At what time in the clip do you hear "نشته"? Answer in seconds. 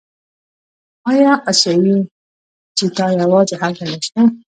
3.91-4.21